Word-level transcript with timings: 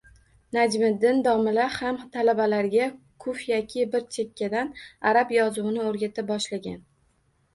Najmiddin 0.55 1.19
domla 1.25 1.65
ham 1.73 1.97
talabalarga 2.15 2.87
xufyaki 3.25 3.85
bir 3.97 4.07
chekkadan 4.17 4.71
arab 5.11 5.35
yozuvini 5.39 5.85
o‘rgata 5.91 6.25
boshlagan. 6.33 6.81